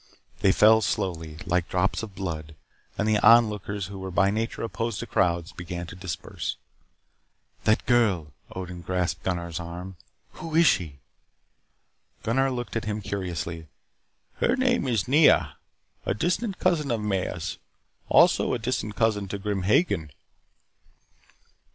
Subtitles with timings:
[0.39, 2.55] They fell slowly like drops of blood,
[2.97, 6.57] and the onlookers, who were by nature opposed to crowds, began to disperse.
[7.65, 9.97] "That girl," Odin grasped Gunnar's arm
[10.41, 11.01] "Who is she?"
[12.23, 13.67] Gunnar looked at him curiously.
[14.37, 15.57] "Her name is Nea.
[16.03, 17.59] A distant cousin of Maya's.
[18.09, 20.09] Also, a distant cousin to Grim Hagen."